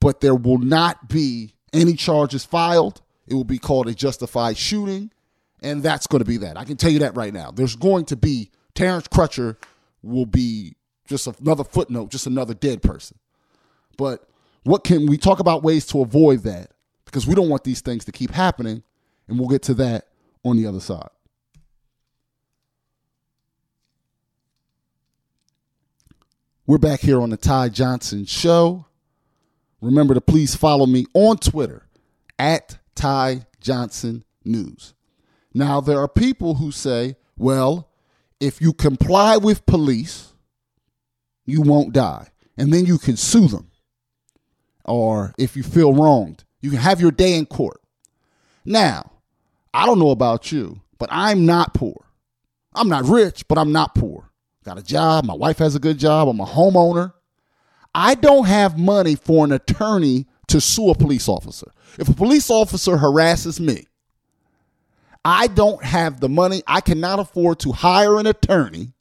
but 0.00 0.20
there 0.20 0.34
will 0.34 0.58
not 0.58 1.08
be 1.08 1.54
any 1.72 1.94
charges 1.94 2.44
filed. 2.44 3.02
It 3.26 3.34
will 3.34 3.44
be 3.44 3.58
called 3.58 3.88
a 3.88 3.94
justified 3.94 4.56
shooting, 4.56 5.10
and 5.62 5.82
that's 5.82 6.06
going 6.06 6.20
to 6.20 6.24
be 6.28 6.38
that. 6.38 6.56
I 6.56 6.64
can 6.64 6.76
tell 6.76 6.90
you 6.90 7.00
that 7.00 7.16
right 7.16 7.32
now. 7.32 7.50
There's 7.50 7.76
going 7.76 8.04
to 8.06 8.16
be 8.16 8.50
Terrence 8.74 9.08
Crutcher 9.08 9.56
will 10.02 10.26
be 10.26 10.76
just 11.06 11.26
another 11.26 11.64
footnote, 11.64 12.10
just 12.10 12.26
another 12.26 12.54
dead 12.54 12.82
person. 12.82 13.18
But 13.96 14.28
what 14.64 14.84
can 14.84 15.06
we 15.06 15.16
talk 15.16 15.40
about 15.40 15.62
ways 15.62 15.86
to 15.88 16.00
avoid 16.00 16.42
that? 16.44 16.72
Because 17.04 17.26
we 17.26 17.34
don't 17.34 17.48
want 17.48 17.64
these 17.64 17.80
things 17.80 18.04
to 18.06 18.12
keep 18.12 18.30
happening, 18.30 18.82
and 19.28 19.38
we'll 19.38 19.48
get 19.48 19.62
to 19.62 19.74
that 19.74 20.08
on 20.44 20.56
the 20.56 20.66
other 20.66 20.80
side. 20.80 21.10
We're 26.66 26.78
back 26.78 27.00
here 27.00 27.20
on 27.20 27.30
the 27.30 27.36
Ty 27.36 27.70
Johnson 27.70 28.24
Show. 28.24 28.86
Remember 29.80 30.14
to 30.14 30.20
please 30.20 30.54
follow 30.54 30.86
me 30.86 31.04
on 31.12 31.36
Twitter 31.36 31.86
at 32.38 32.78
Ty 32.94 33.46
Johnson 33.60 34.24
News. 34.44 34.94
Now, 35.54 35.80
there 35.80 35.98
are 35.98 36.08
people 36.08 36.54
who 36.54 36.70
say, 36.70 37.16
well, 37.36 37.90
if 38.40 38.60
you 38.60 38.72
comply 38.72 39.36
with 39.36 39.66
police, 39.66 40.32
you 41.44 41.62
won't 41.62 41.92
die. 41.92 42.28
And 42.56 42.72
then 42.72 42.86
you 42.86 42.98
can 42.98 43.16
sue 43.16 43.48
them. 43.48 43.70
Or 44.84 45.32
if 45.38 45.56
you 45.56 45.62
feel 45.62 45.92
wronged, 45.94 46.44
you 46.60 46.70
can 46.70 46.78
have 46.78 47.00
your 47.00 47.10
day 47.10 47.34
in 47.34 47.46
court. 47.46 47.80
Now, 48.64 49.12
I 49.72 49.86
don't 49.86 49.98
know 49.98 50.10
about 50.10 50.52
you, 50.52 50.80
but 50.98 51.08
I'm 51.12 51.46
not 51.46 51.74
poor. 51.74 52.04
I'm 52.74 52.88
not 52.88 53.04
rich, 53.04 53.46
but 53.48 53.58
I'm 53.58 53.72
not 53.72 53.94
poor. 53.94 54.30
Got 54.64 54.78
a 54.78 54.82
job. 54.82 55.24
My 55.24 55.34
wife 55.34 55.58
has 55.58 55.74
a 55.74 55.80
good 55.80 55.98
job. 55.98 56.28
I'm 56.28 56.40
a 56.40 56.46
homeowner. 56.46 57.12
I 57.94 58.14
don't 58.14 58.46
have 58.46 58.78
money 58.78 59.14
for 59.14 59.44
an 59.44 59.52
attorney 59.52 60.26
to 60.48 60.60
sue 60.60 60.90
a 60.90 60.94
police 60.94 61.28
officer. 61.28 61.70
If 61.98 62.08
a 62.08 62.14
police 62.14 62.50
officer 62.50 62.96
harasses 62.96 63.60
me, 63.60 63.86
I 65.24 65.46
don't 65.46 65.82
have 65.84 66.20
the 66.20 66.28
money. 66.28 66.62
I 66.66 66.80
cannot 66.80 67.18
afford 67.18 67.60
to 67.60 67.72
hire 67.72 68.18
an 68.18 68.26
attorney 68.26 68.92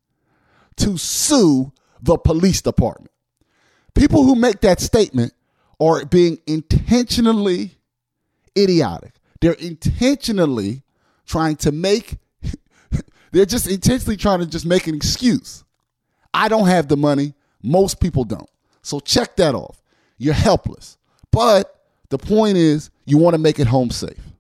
to 0.78 0.98
sue 0.98 1.72
the 2.02 2.18
police 2.18 2.62
department. 2.62 3.12
People 3.96 4.24
who 4.24 4.36
make 4.36 4.62
that 4.62 4.80
statement 4.80 5.34
are 5.80 6.06
being 6.06 6.38
intentionally 6.48 7.72
idiotic. 8.58 9.14
They're 9.40 9.54
intentionally 9.54 10.84
trying 11.26 11.56
to 11.58 11.72
make 11.72 12.18
they're 13.32 13.46
just 13.46 13.68
intentionally 13.68 14.18
trying 14.18 14.40
to 14.40 14.46
just 14.46 14.66
make 14.66 14.88
an 14.88 14.96
excuse. 14.96 15.64
I 16.34 16.48
don't 16.48 16.68
have 16.68 16.88
the 16.88 16.98
money. 16.98 17.34
Most 17.64 18.00
people 18.00 18.24
don't. 18.24 18.50
So 18.82 19.00
check 19.00 19.36
that 19.38 19.56
off. 19.56 19.82
You're 20.18 20.34
helpless. 20.34 20.98
But 21.32 21.76
the 22.10 22.18
point 22.18 22.58
is, 22.58 22.90
you 23.06 23.18
want 23.18 23.34
to 23.34 23.38
make 23.38 23.60
it 23.60 23.68
home 23.68 23.90
safe. 23.90 24.31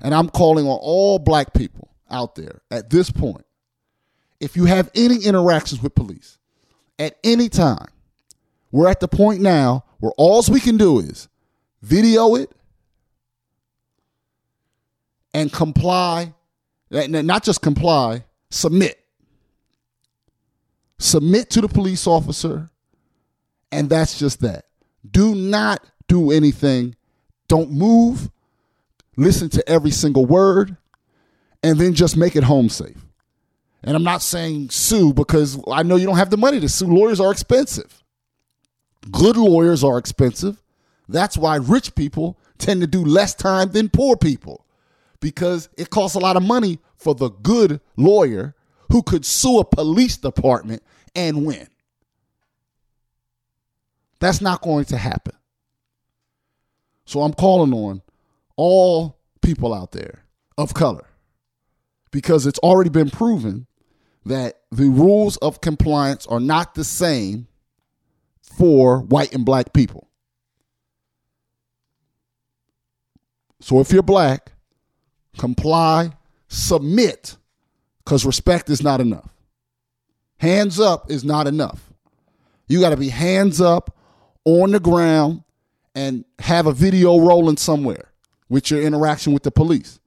And 0.00 0.14
I'm 0.14 0.28
calling 0.28 0.66
on 0.66 0.78
all 0.80 1.18
black 1.18 1.52
people 1.54 1.90
out 2.10 2.34
there 2.34 2.62
at 2.70 2.90
this 2.90 3.10
point. 3.10 3.44
If 4.40 4.56
you 4.56 4.66
have 4.66 4.90
any 4.94 5.24
interactions 5.24 5.82
with 5.82 5.94
police 5.94 6.38
at 6.98 7.16
any 7.24 7.48
time, 7.48 7.88
we're 8.70 8.88
at 8.88 9.00
the 9.00 9.08
point 9.08 9.40
now 9.40 9.84
where 9.98 10.12
all 10.16 10.44
we 10.50 10.60
can 10.60 10.76
do 10.76 11.00
is 11.00 11.28
video 11.82 12.36
it 12.36 12.52
and 15.34 15.52
comply 15.52 16.32
not 16.90 17.44
just 17.44 17.60
comply, 17.60 18.24
submit. 18.50 18.98
Submit 20.98 21.50
to 21.50 21.60
the 21.60 21.68
police 21.68 22.06
officer, 22.06 22.70
and 23.70 23.88
that's 23.88 24.18
just 24.18 24.40
that. 24.40 24.64
Do 25.08 25.34
not 25.34 25.84
do 26.08 26.32
anything. 26.32 26.96
Don't 27.46 27.70
move. 27.70 28.30
Listen 29.18 29.48
to 29.50 29.68
every 29.68 29.90
single 29.90 30.24
word, 30.24 30.76
and 31.60 31.76
then 31.76 31.92
just 31.92 32.16
make 32.16 32.36
it 32.36 32.44
home 32.44 32.68
safe. 32.68 33.04
And 33.82 33.96
I'm 33.96 34.04
not 34.04 34.22
saying 34.22 34.70
sue 34.70 35.12
because 35.12 35.60
I 35.68 35.82
know 35.82 35.96
you 35.96 36.06
don't 36.06 36.16
have 36.16 36.30
the 36.30 36.36
money 36.36 36.60
to 36.60 36.68
sue. 36.68 36.86
Lawyers 36.86 37.18
are 37.18 37.32
expensive. 37.32 38.04
Good 39.10 39.36
lawyers 39.36 39.82
are 39.82 39.98
expensive. 39.98 40.62
That's 41.08 41.36
why 41.36 41.56
rich 41.56 41.96
people 41.96 42.38
tend 42.58 42.80
to 42.80 42.86
do 42.86 43.04
less 43.04 43.34
time 43.34 43.72
than 43.72 43.88
poor 43.88 44.16
people 44.16 44.64
because 45.18 45.68
it 45.76 45.90
costs 45.90 46.14
a 46.14 46.20
lot 46.20 46.36
of 46.36 46.44
money 46.44 46.78
for 46.96 47.12
the 47.12 47.30
good 47.30 47.80
lawyer 47.96 48.54
who 48.92 49.02
could 49.02 49.26
sue 49.26 49.58
a 49.58 49.64
police 49.64 50.16
department 50.16 50.82
and 51.16 51.44
win. 51.44 51.66
That's 54.20 54.40
not 54.40 54.62
going 54.62 54.84
to 54.86 54.96
happen. 54.96 55.34
So 57.04 57.22
I'm 57.22 57.32
calling 57.32 57.72
on 57.72 58.02
all 58.58 59.16
people 59.40 59.72
out 59.72 59.92
there 59.92 60.24
of 60.58 60.74
color 60.74 61.06
because 62.10 62.44
it's 62.44 62.58
already 62.58 62.90
been 62.90 63.08
proven 63.08 63.66
that 64.26 64.60
the 64.70 64.90
rules 64.90 65.38
of 65.38 65.62
compliance 65.62 66.26
are 66.26 66.40
not 66.40 66.74
the 66.74 66.84
same 66.84 67.46
for 68.42 69.00
white 69.00 69.32
and 69.32 69.46
black 69.46 69.72
people. 69.72 70.08
So 73.60 73.80
if 73.80 73.92
you're 73.92 74.02
black, 74.02 74.52
comply, 75.38 76.12
submit, 76.48 77.36
because 78.04 78.26
respect 78.26 78.68
is 78.68 78.82
not 78.82 79.00
enough. 79.00 79.30
Hands 80.38 80.78
up 80.78 81.10
is 81.10 81.24
not 81.24 81.46
enough. 81.46 81.92
You 82.68 82.80
got 82.80 82.90
to 82.90 82.96
be 82.96 83.08
hands 83.08 83.60
up 83.60 83.96
on 84.44 84.72
the 84.72 84.80
ground 84.80 85.42
and 85.94 86.24
have 86.38 86.66
a 86.66 86.72
video 86.72 87.18
rolling 87.18 87.56
somewhere 87.56 88.07
with 88.48 88.70
your 88.70 88.82
interaction 88.82 89.32
with 89.32 89.42
the 89.42 89.50
police. 89.50 90.00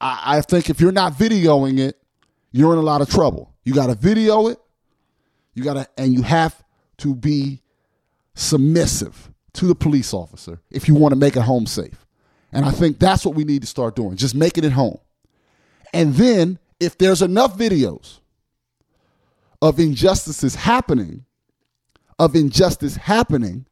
I, 0.00 0.38
I 0.38 0.40
think 0.40 0.70
if 0.70 0.80
you're 0.80 0.92
not 0.92 1.14
videoing 1.14 1.78
it, 1.78 2.00
you're 2.52 2.72
in 2.72 2.78
a 2.78 2.82
lot 2.82 3.00
of 3.00 3.10
trouble. 3.10 3.52
You 3.64 3.74
got 3.74 3.86
to 3.86 3.94
video 3.94 4.48
it. 4.48 4.58
You 5.54 5.64
got 5.64 5.74
to, 5.74 5.88
and 5.96 6.12
you 6.12 6.22
have 6.22 6.62
to 6.98 7.14
be 7.14 7.62
submissive 8.34 9.30
to 9.54 9.66
the 9.66 9.74
police 9.74 10.12
officer 10.12 10.60
if 10.70 10.88
you 10.88 10.94
want 10.94 11.12
to 11.12 11.16
make 11.16 11.36
it 11.36 11.42
home 11.42 11.66
safe. 11.66 12.06
And 12.52 12.64
I 12.64 12.70
think 12.70 12.98
that's 12.98 13.26
what 13.26 13.34
we 13.34 13.44
need 13.44 13.62
to 13.62 13.66
start 13.66 13.96
doing, 13.96 14.16
just 14.16 14.34
making 14.34 14.64
it 14.64 14.72
home. 14.72 14.98
And 15.92 16.14
then 16.14 16.58
if 16.78 16.98
there's 16.98 17.22
enough 17.22 17.56
videos 17.56 18.20
of 19.60 19.80
injustices 19.80 20.54
happening, 20.54 21.24
of 22.18 22.36
injustice 22.36 22.96
happening, 22.96 23.66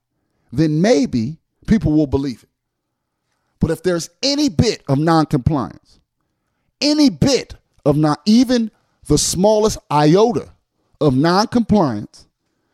then 0.52 0.81
maybe 0.81 1.38
people 1.67 1.93
will 1.93 2.07
believe 2.07 2.43
it. 2.43 2.49
But 3.62 3.71
if 3.71 3.85
there's 3.85 4.11
any 4.25 4.49
bit 4.49 4.83
of 4.88 4.99
noncompliance, 4.99 6.00
any 6.81 7.11
bit 7.11 7.54
of 7.87 7.97
not 7.97 8.21
even 8.26 8.73
the 9.07 9.16
smallest 9.16 9.78
iota 9.88 10.49
of 11.00 11.14
noncompliance, 11.14 12.26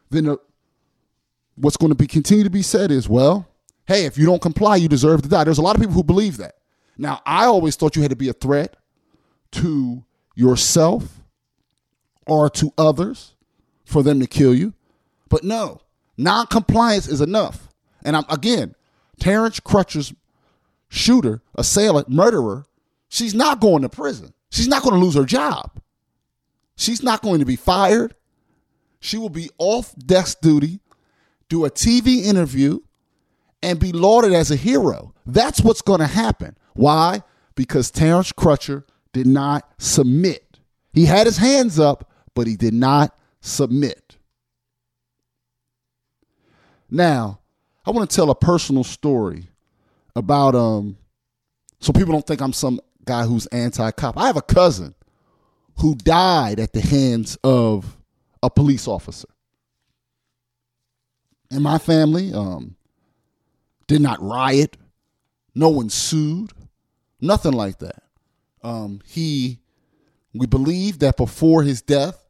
then 0.08 0.30
uh, 0.30 0.36
what's 1.56 1.76
going 1.76 1.90
to 1.90 1.94
be 1.94 2.06
continue 2.06 2.42
to 2.42 2.48
be 2.48 2.62
said 2.62 2.90
is, 2.90 3.06
well, 3.06 3.46
hey, 3.86 4.06
if 4.06 4.16
you 4.16 4.24
don't 4.24 4.40
comply, 4.40 4.76
you 4.76 4.88
deserve 4.88 5.20
to 5.20 5.28
die. 5.28 5.44
There's 5.44 5.58
a 5.58 5.62
lot 5.62 5.76
of 5.76 5.82
people 5.82 5.94
who 5.94 6.02
believe 6.02 6.38
that. 6.38 6.54
Now, 6.96 7.20
I 7.26 7.44
always 7.44 7.76
thought 7.76 7.94
you 7.94 8.00
had 8.00 8.10
to 8.10 8.16
be 8.16 8.30
a 8.30 8.32
threat 8.32 8.74
to 9.52 10.02
yourself 10.34 11.20
or 12.26 12.48
to 12.48 12.72
others 12.78 13.34
for 13.84 14.02
them 14.02 14.20
to 14.20 14.26
kill 14.26 14.54
you. 14.54 14.72
But 15.28 15.44
no, 15.44 15.82
non-compliance 16.16 17.08
is 17.08 17.20
enough. 17.20 17.68
And 18.02 18.16
I'm 18.16 18.24
again, 18.30 18.74
Terrence 19.20 19.60
Crutcher's 19.60 20.14
shooter, 20.88 21.42
assailant, 21.54 22.08
murderer, 22.08 22.66
she's 23.08 23.34
not 23.34 23.60
going 23.60 23.82
to 23.82 23.88
prison. 23.88 24.32
She's 24.50 24.68
not 24.68 24.82
going 24.82 24.94
to 24.94 25.04
lose 25.04 25.14
her 25.14 25.24
job. 25.24 25.80
She's 26.76 27.02
not 27.02 27.22
going 27.22 27.40
to 27.40 27.46
be 27.46 27.56
fired. 27.56 28.14
She 29.00 29.18
will 29.18 29.28
be 29.28 29.50
off 29.58 29.94
desk 29.96 30.40
duty, 30.40 30.80
do 31.48 31.64
a 31.64 31.70
TV 31.70 32.22
interview, 32.22 32.80
and 33.62 33.78
be 33.78 33.92
lauded 33.92 34.32
as 34.32 34.50
a 34.50 34.56
hero. 34.56 35.14
That's 35.26 35.60
what's 35.60 35.82
going 35.82 36.00
to 36.00 36.06
happen. 36.06 36.56
Why? 36.74 37.22
Because 37.54 37.90
Terrence 37.90 38.32
Crutcher 38.32 38.84
did 39.12 39.26
not 39.26 39.70
submit. 39.78 40.60
He 40.92 41.06
had 41.06 41.26
his 41.26 41.38
hands 41.38 41.78
up, 41.78 42.10
but 42.34 42.46
he 42.46 42.56
did 42.56 42.74
not 42.74 43.16
submit. 43.40 44.16
Now, 46.90 47.40
I 47.84 47.90
want 47.90 48.08
to 48.08 48.14
tell 48.14 48.30
a 48.30 48.34
personal 48.34 48.84
story 48.84 49.48
about 50.16 50.54
um 50.54 50.96
so 51.80 51.92
people 51.92 52.12
don't 52.12 52.26
think 52.26 52.40
I'm 52.40 52.52
some 52.52 52.80
guy 53.04 53.24
who's 53.24 53.46
anti-cop. 53.46 54.16
I 54.18 54.26
have 54.26 54.36
a 54.36 54.42
cousin 54.42 54.94
who 55.78 55.94
died 55.94 56.58
at 56.58 56.72
the 56.72 56.80
hands 56.80 57.38
of 57.44 57.96
a 58.42 58.50
police 58.50 58.88
officer. 58.88 59.28
And 61.50 61.62
my 61.62 61.78
family 61.78 62.32
um 62.32 62.76
did 63.86 64.00
not 64.00 64.22
riot. 64.22 64.76
No 65.54 65.70
one 65.70 65.90
sued. 65.90 66.52
Nothing 67.20 67.52
like 67.52 67.78
that. 67.78 68.02
Um, 68.62 69.00
he, 69.04 69.60
we 70.34 70.46
believe 70.46 71.00
that 71.00 71.16
before 71.16 71.62
his 71.62 71.82
death, 71.82 72.24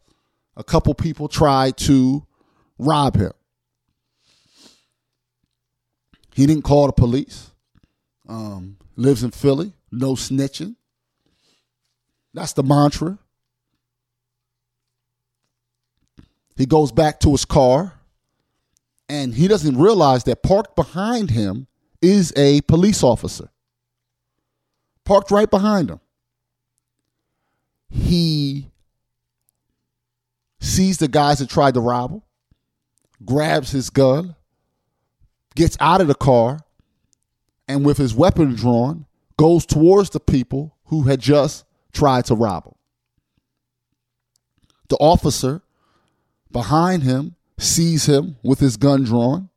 a 0.57 0.65
couple 0.65 0.95
people 0.95 1.29
tried 1.29 1.77
to 1.79 2.27
rob 2.79 3.17
him. 3.17 3.33
He 6.35 6.47
didn't 6.47 6.63
call 6.63 6.87
the 6.87 6.93
police. 6.93 7.51
Um, 8.29 8.77
lives 8.97 9.23
in 9.23 9.31
Philly. 9.31 9.73
No 9.91 10.13
snitching. 10.15 10.77
That's 12.35 12.53
the 12.53 12.63
mantra. 12.63 13.19
He 16.57 16.67
goes 16.67 16.93
back 16.93 17.21
to 17.21 17.31
his 17.31 17.45
car 17.45 17.95
and 19.09 19.35
he 19.35 19.49
doesn't 19.49 19.79
realize 19.79 20.25
that 20.25 20.43
parked 20.43 20.77
behind 20.77 21.31
him 21.31 21.67
is 22.03 22.33
a 22.37 22.61
police 22.63 23.03
officer. 23.03 23.49
Parked 25.05 25.31
right 25.31 25.51
behind 25.51 25.91
him. 25.91 26.01
He 27.89 28.71
sees 30.61 30.99
the 30.99 31.09
guys 31.09 31.39
that 31.39 31.49
tried 31.49 31.75
to 31.75 31.81
rob 31.81 32.11
him, 32.11 32.23
grabs 33.25 33.71
his 33.71 33.89
gun, 33.89 34.35
gets 35.55 35.77
out 35.81 36.01
of 36.01 36.09
the 36.09 36.15
car, 36.15 36.61
and 37.69 37.85
with 37.85 37.99
his 37.99 38.15
weapon 38.15 38.55
drawn, 38.55 39.07
goes 39.37 39.67
towards 39.67 40.11
the 40.11 40.21
people 40.21 40.77
who 40.87 41.03
had 41.03 41.21
just 41.21 41.65
tried 41.93 42.25
to 42.25 42.35
rob 42.35 42.65
him. 42.65 42.75
The 44.89 44.97
officer 44.97 45.63
behind 46.51 47.03
him 47.03 47.37
sees 47.59 48.07
him 48.07 48.37
with 48.43 48.59
his 48.59 48.77
gun 48.77 49.05
drawn 49.05 49.51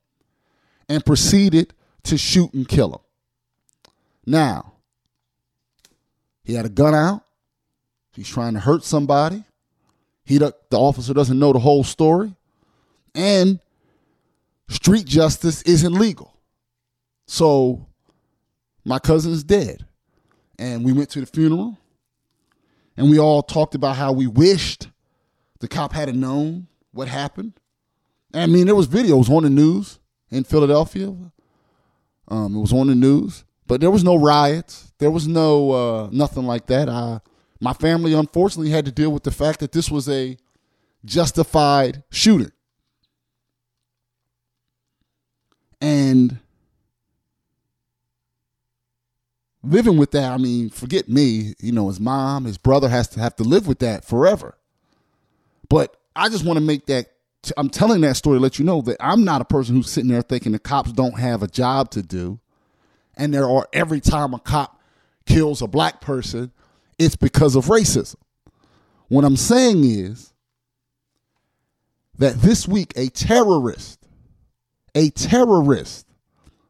and 0.89 1.05
proceeded 1.05 1.73
to 2.03 2.17
shoot 2.17 2.53
and 2.53 2.67
kill 2.67 2.93
him. 2.93 2.99
Now, 4.25 4.73
he 6.43 6.53
had 6.53 6.65
a 6.65 6.69
gun 6.69 6.93
out. 6.93 7.23
He's 8.13 8.29
trying 8.29 8.53
to 8.55 8.59
hurt 8.59 8.83
somebody. 8.83 9.43
He 10.25 10.37
the 10.37 10.53
officer 10.71 11.13
doesn't 11.13 11.39
know 11.39 11.53
the 11.53 11.59
whole 11.59 11.83
story. 11.83 12.35
And 13.15 13.59
street 14.67 15.05
justice 15.05 15.61
isn't 15.63 15.93
legal. 15.93 16.37
So 17.27 17.87
my 18.83 18.99
cousin's 18.99 19.43
dead. 19.43 19.85
And 20.59 20.85
we 20.85 20.93
went 20.93 21.09
to 21.11 21.19
the 21.19 21.25
funeral 21.25 21.77
and 22.97 23.09
we 23.09 23.19
all 23.19 23.41
talked 23.41 23.75
about 23.75 23.95
how 23.95 24.11
we 24.11 24.27
wished 24.27 24.89
the 25.59 25.67
cop 25.67 25.93
hadn't 25.93 26.19
known 26.19 26.67
what 26.91 27.07
happened. 27.07 27.53
I 28.33 28.47
mean, 28.47 28.65
there 28.65 28.75
was 28.75 28.87
videos 28.87 29.29
on 29.29 29.43
the 29.43 29.49
news 29.49 29.99
in 30.29 30.43
Philadelphia. 30.43 31.15
Um, 32.27 32.55
it 32.55 32.59
was 32.59 32.73
on 32.73 32.87
the 32.87 32.95
news, 32.95 33.43
but 33.67 33.81
there 33.81 33.91
was 33.91 34.03
no 34.03 34.15
riots. 34.15 34.93
There 34.99 35.11
was 35.11 35.27
no 35.27 35.71
uh, 35.71 36.09
nothing 36.11 36.45
like 36.45 36.67
that. 36.67 36.89
I, 36.89 37.19
my 37.59 37.73
family 37.73 38.13
unfortunately 38.13 38.71
had 38.71 38.85
to 38.85 38.91
deal 38.91 39.11
with 39.11 39.23
the 39.23 39.31
fact 39.31 39.59
that 39.59 39.71
this 39.71 39.91
was 39.91 40.07
a 40.07 40.37
justified 41.03 42.03
shooting, 42.09 42.51
and 45.81 46.39
living 49.63 49.97
with 49.97 50.11
that. 50.11 50.31
I 50.31 50.37
mean, 50.37 50.69
forget 50.69 51.09
me. 51.09 51.53
You 51.59 51.71
know, 51.71 51.87
his 51.87 51.99
mom, 51.99 52.45
his 52.45 52.57
brother 52.57 52.89
has 52.89 53.07
to 53.09 53.19
have 53.19 53.35
to 53.37 53.43
live 53.43 53.67
with 53.67 53.79
that 53.79 54.05
forever. 54.05 54.57
But 55.69 55.97
I 56.15 56.29
just 56.29 56.45
want 56.45 56.57
to 56.57 56.65
make 56.65 56.87
that 56.87 57.07
I'm 57.57 57.69
telling 57.69 58.01
that 58.01 58.17
story 58.17 58.37
to 58.37 58.41
let 58.41 58.59
you 58.59 58.65
know 58.65 58.81
that 58.81 58.97
I'm 58.99 59.23
not 59.23 59.41
a 59.41 59.45
person 59.45 59.75
who's 59.75 59.89
sitting 59.89 60.09
there 60.09 60.21
thinking 60.21 60.51
the 60.51 60.59
cops 60.59 60.91
don't 60.91 61.19
have 61.19 61.41
a 61.41 61.47
job 61.47 61.89
to 61.91 62.03
do. 62.03 62.39
And 63.17 63.33
there 63.33 63.49
are 63.49 63.67
every 63.73 63.99
time 63.99 64.33
a 64.33 64.39
cop 64.39 64.79
kills 65.25 65.61
a 65.61 65.67
black 65.67 66.01
person, 66.01 66.51
it's 66.99 67.15
because 67.15 67.55
of 67.55 67.65
racism. 67.65 68.15
What 69.07 69.25
I'm 69.25 69.37
saying 69.37 69.83
is 69.83 70.33
that 72.17 72.35
this 72.41 72.67
week 72.67 72.93
a 72.95 73.09
terrorist, 73.09 74.05
a 74.93 75.09
terrorist 75.09 76.07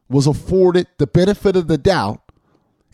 was 0.08 0.26
afforded 0.26 0.86
the 0.98 1.06
benefit 1.06 1.56
of 1.56 1.68
the 1.68 1.78
doubt 1.78 2.21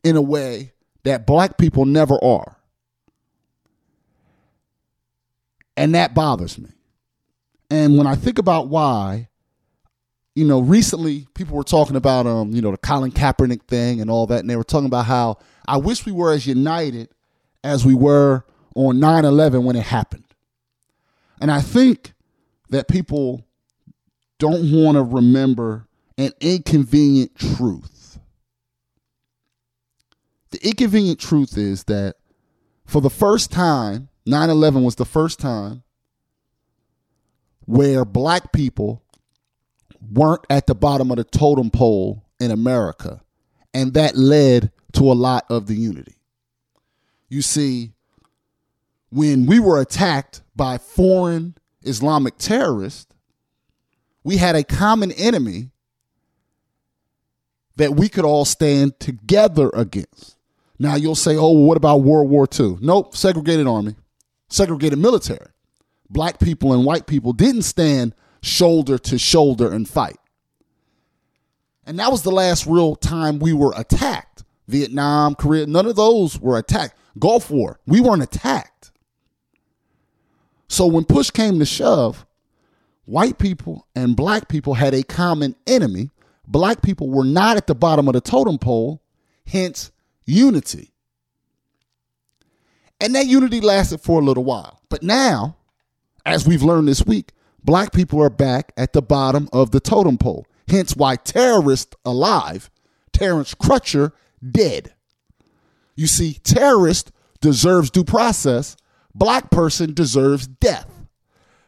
in 0.05 0.17
a 0.17 0.23
way 0.23 0.73
that 1.05 1.27
black 1.27 1.59
people 1.59 1.85
never 1.85 2.23
are. 2.23 2.57
And 5.77 5.95
that 5.95 6.15
bothers 6.15 6.59
me. 6.59 6.71
And 7.71 7.97
when 7.97 8.07
I 8.07 8.15
think 8.15 8.39
about 8.39 8.69
why, 8.69 9.29
you 10.35 10.45
know, 10.45 10.61
recently 10.61 11.27
people 11.35 11.57
were 11.57 11.65
talking 11.65 11.97
about 11.97 12.27
um, 12.27 12.53
you 12.53 12.63
know, 12.63 12.71
the 12.71 12.79
Colin 12.79 13.13
Kaepernick 13.13 13.63
thing 13.65 14.01
and 14.01 14.11
all 14.11 14.27
that, 14.27 14.41
and 14.41 14.51
they 14.51 14.57
were 14.57 14.65
talking 14.65 14.87
about 14.87 15.05
how 15.05 15.39
I 15.67 15.77
wish 15.77 16.07
we 16.07 16.13
were 16.13 16.33
as 16.33 16.47
united 16.47 17.09
as 17.63 17.85
we 17.85 17.95
were 17.95 18.45
on 18.75 18.97
9-11 18.97 19.65
when 19.65 19.77
it 19.77 19.83
happened. 19.83 20.25
And 21.41 21.51
I 21.51 21.61
think 21.61 22.13
that 22.71 22.89
people 22.89 23.45
don't 24.39 24.73
want 24.73 24.97
to 24.97 25.03
remember 25.03 25.87
an 26.17 26.33
inconvenient 26.41 27.37
truth. 27.37 27.98
The 30.51 30.67
inconvenient 30.67 31.21
truth 31.21 31.57
is 31.57 31.85
that 31.85 32.17
for 32.87 33.01
the 33.01 33.11
first 33.11 33.51
time, 33.51 34.09
9 34.27 34.51
11 34.51 34.83
was 34.83 34.97
the 34.97 35.05
first 35.05 35.39
time 35.39 35.83
where 37.67 38.05
black 38.05 38.53
people 38.53 39.03
weren't 40.01 40.45
at 40.49 40.67
the 40.67 40.75
bottom 40.75 41.11
of 41.11 41.19
the 41.19 41.25
totem 41.25 41.71
pole 41.71 42.25
in 42.41 42.51
America. 42.51 43.21
And 43.75 43.93
that 43.95 44.17
led 44.17 44.73
to 44.93 45.13
a 45.13 45.13
lot 45.13 45.45
of 45.51 45.67
the 45.67 45.75
unity. 45.75 46.17
You 47.29 47.43
see, 47.43 47.93
when 49.11 49.45
we 49.45 49.61
were 49.61 49.81
attacked 49.81 50.43
by 50.57 50.79
foreign 50.79 51.57
Islamic 51.83 52.39
terrorists, 52.39 53.07
we 54.25 54.39
had 54.39 54.57
a 54.57 54.65
common 54.65 55.13
enemy 55.13 55.71
that 57.77 57.95
we 57.95 58.09
could 58.09 58.25
all 58.25 58.45
stand 58.45 58.99
together 58.99 59.71
against. 59.75 60.38
Now 60.79 60.95
you'll 60.95 61.15
say, 61.15 61.37
oh, 61.37 61.51
what 61.51 61.77
about 61.77 62.03
World 62.03 62.31
War 62.31 62.47
II? 62.59 62.79
Nope, 62.81 63.17
segregated 63.17 63.67
army, 63.67 63.97
segregated 64.49 64.99
military 64.99 65.49
black 66.11 66.39
people 66.39 66.73
and 66.73 66.85
white 66.85 67.07
people 67.07 67.33
didn't 67.33 67.63
stand 67.63 68.15
shoulder 68.43 68.99
to 68.99 69.19
shoulder 69.19 69.73
and 69.73 69.89
fight. 69.89 70.19
And 71.85 71.99
that 71.99 72.11
was 72.11 72.23
the 72.23 72.31
last 72.31 72.67
real 72.67 72.97
time 72.97 73.39
we 73.39 73.53
were 73.53 73.73
attacked. 73.77 74.45
Vietnam, 74.67 75.35
Korea, 75.35 75.67
none 75.67 75.87
of 75.87 75.97
those 75.97 76.39
were 76.39 76.59
attacked. 76.59 76.97
Gulf 77.19 77.51
War, 77.51 77.81
we 77.87 78.01
weren't 78.01 78.23
attacked. 78.23 78.93
So 80.69 80.87
when 80.87 81.05
push 81.05 81.31
came 81.31 81.59
to 81.59 81.65
shove, 81.65 82.27
white 83.07 83.39
people 83.39 83.87
and 83.95 84.15
black 84.15 84.49
people 84.49 84.75
had 84.75 84.93
a 84.93 85.03
common 85.03 85.57
enemy. 85.67 86.11
Black 86.47 86.83
people 86.83 87.09
were 87.09 87.25
not 87.25 87.57
at 87.57 87.67
the 87.67 87.75
bottom 87.75 88.09
of 88.09 88.15
the 88.15 88.21
totem 88.21 88.59
pole, 88.59 89.03
hence 89.47 89.91
unity. 90.29 90.93
And 93.01 93.15
that 93.15 93.27
unity 93.27 93.61
lasted 93.61 94.01
for 94.01 94.21
a 94.21 94.25
little 94.25 94.45
while. 94.45 94.81
But 94.89 95.03
now, 95.03 95.57
as 96.27 96.47
we've 96.47 96.63
learned 96.63 96.89
this 96.89 97.07
week, 97.07 97.33
black 97.63 97.93
people 97.93 98.23
are 98.23 98.31
back 98.31 98.73
at 98.77 98.93
the 98.93 99.03
bottom 99.03 99.49
of 99.53 99.71
the 99.71 99.81
totem 99.81 100.19
pole. 100.19 100.47
Hence 100.69 100.95
why 100.95 101.17
terrorist 101.17 101.95
alive, 102.05 102.71
Terrence 103.13 103.55
Crutcher 103.55 104.13
dead. 104.49 104.95
You 105.97 106.07
see, 106.07 106.35
terrorist 106.45 107.11
deserves 107.41 107.91
due 107.91 108.05
process, 108.05 108.77
black 109.15 109.51
person 109.51 109.95
deserves 109.95 110.47
death. 110.47 110.91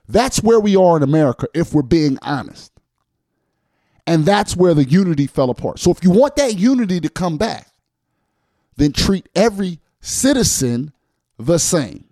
That's 0.08 0.42
where 0.42 0.60
we 0.60 0.76
are 0.76 0.96
in 0.96 1.02
America 1.02 1.46
if 1.54 1.72
we're 1.72 1.82
being 1.82 2.18
honest. 2.22 2.72
And 4.06 4.24
that's 4.24 4.56
where 4.56 4.74
the 4.74 4.84
unity 4.84 5.28
fell 5.28 5.50
apart. 5.50 5.78
So 5.78 5.90
if 5.92 6.02
you 6.02 6.10
want 6.10 6.36
that 6.36 6.58
unity 6.58 7.00
to 7.00 7.08
come 7.08 7.38
back, 7.38 7.69
then 8.80 8.92
treat 8.92 9.28
every 9.34 9.78
citizen 10.00 10.90
the 11.38 11.58
same. 11.58 12.04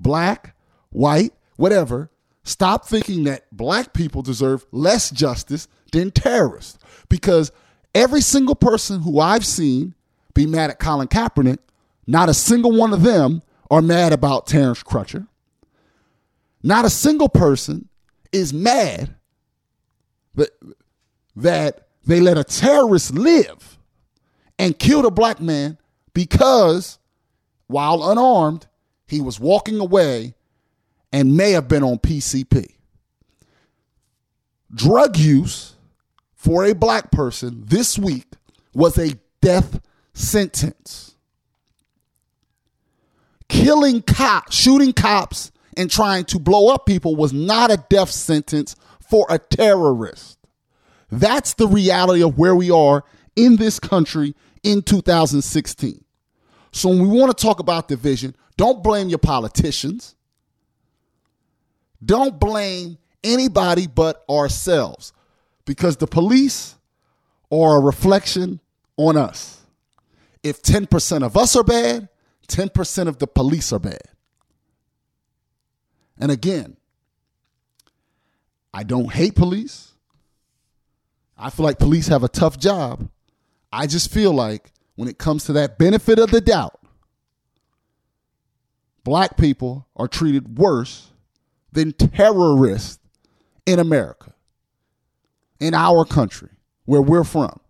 Black, 0.00 0.56
white, 0.90 1.32
whatever, 1.54 2.10
stop 2.42 2.86
thinking 2.86 3.22
that 3.24 3.44
black 3.52 3.92
people 3.92 4.20
deserve 4.20 4.66
less 4.72 5.10
justice 5.10 5.68
than 5.92 6.10
terrorists. 6.10 6.78
Because 7.08 7.52
every 7.94 8.20
single 8.20 8.56
person 8.56 9.02
who 9.02 9.20
I've 9.20 9.46
seen 9.46 9.94
be 10.34 10.44
mad 10.44 10.70
at 10.70 10.80
Colin 10.80 11.06
Kaepernick, 11.06 11.58
not 12.04 12.28
a 12.28 12.34
single 12.34 12.72
one 12.72 12.92
of 12.92 13.04
them 13.04 13.42
are 13.70 13.80
mad 13.80 14.12
about 14.12 14.48
Terrence 14.48 14.82
Crutcher. 14.82 15.28
Not 16.64 16.84
a 16.84 16.90
single 16.90 17.28
person 17.28 17.88
is 18.32 18.52
mad 18.52 19.14
that, 20.34 20.50
that 21.36 21.86
they 22.04 22.18
let 22.18 22.38
a 22.38 22.44
terrorist 22.44 23.14
live 23.14 23.75
and 24.58 24.78
killed 24.78 25.04
a 25.04 25.10
black 25.10 25.40
man 25.40 25.78
because 26.14 26.98
while 27.66 28.10
unarmed, 28.10 28.66
he 29.06 29.20
was 29.20 29.38
walking 29.38 29.78
away 29.78 30.34
and 31.12 31.36
may 31.36 31.52
have 31.52 31.68
been 31.68 31.82
on 31.82 31.98
PCP. 31.98 32.74
Drug 34.74 35.16
use 35.16 35.74
for 36.34 36.64
a 36.64 36.74
black 36.74 37.10
person 37.10 37.64
this 37.66 37.98
week 37.98 38.26
was 38.74 38.98
a 38.98 39.12
death 39.40 39.80
sentence. 40.12 41.14
Killing 43.48 44.02
cops, 44.02 44.56
shooting 44.56 44.92
cops, 44.92 45.52
and 45.76 45.90
trying 45.90 46.24
to 46.24 46.38
blow 46.38 46.72
up 46.74 46.86
people 46.86 47.14
was 47.14 47.32
not 47.32 47.70
a 47.70 47.84
death 47.88 48.10
sentence 48.10 48.74
for 49.00 49.26
a 49.28 49.38
terrorist. 49.38 50.38
That's 51.10 51.54
the 51.54 51.68
reality 51.68 52.22
of 52.22 52.38
where 52.38 52.56
we 52.56 52.70
are 52.70 53.04
in 53.36 53.56
this 53.56 53.78
country 53.78 54.34
in 54.66 54.82
2016. 54.82 56.04
So 56.72 56.88
when 56.88 57.08
we 57.08 57.18
want 57.18 57.36
to 57.36 57.40
talk 57.40 57.60
about 57.60 57.86
division, 57.86 58.34
don't 58.56 58.82
blame 58.82 59.08
your 59.08 59.20
politicians. 59.20 60.16
Don't 62.04 62.40
blame 62.40 62.98
anybody 63.22 63.86
but 63.86 64.24
ourselves 64.28 65.12
because 65.66 65.96
the 65.98 66.08
police 66.08 66.74
are 67.50 67.76
a 67.76 67.80
reflection 67.80 68.58
on 68.96 69.16
us. 69.16 69.60
If 70.42 70.62
10% 70.62 71.22
of 71.24 71.36
us 71.36 71.54
are 71.54 71.64
bad, 71.64 72.08
10% 72.48 73.06
of 73.06 73.18
the 73.18 73.26
police 73.28 73.72
are 73.72 73.78
bad. 73.78 74.02
And 76.18 76.32
again, 76.32 76.76
I 78.74 78.82
don't 78.82 79.12
hate 79.12 79.36
police. 79.36 79.92
I 81.38 81.50
feel 81.50 81.64
like 81.64 81.78
police 81.78 82.08
have 82.08 82.24
a 82.24 82.28
tough 82.28 82.58
job. 82.58 83.08
I 83.76 83.86
just 83.86 84.10
feel 84.10 84.32
like 84.32 84.72
when 84.94 85.06
it 85.06 85.18
comes 85.18 85.44
to 85.44 85.52
that 85.52 85.76
benefit 85.76 86.18
of 86.18 86.30
the 86.30 86.40
doubt, 86.40 86.80
black 89.04 89.36
people 89.36 89.86
are 89.94 90.08
treated 90.08 90.56
worse 90.56 91.10
than 91.72 91.92
terrorists 91.92 92.98
in 93.66 93.78
America, 93.78 94.32
in 95.60 95.74
our 95.74 96.06
country, 96.06 96.48
where 96.86 97.02
we're 97.02 97.22
from. 97.22 97.60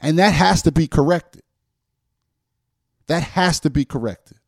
And 0.00 0.16
that 0.20 0.32
has 0.32 0.62
to 0.62 0.70
be 0.70 0.86
corrected. 0.86 1.42
That 3.08 3.24
has 3.24 3.58
to 3.60 3.70
be 3.70 3.84
corrected. 3.84 4.38